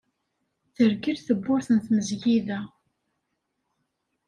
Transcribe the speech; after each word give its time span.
Tergel 0.75 1.17
tewwurt 1.27 1.67
n 1.71 1.77
tmezgida. 1.85 2.59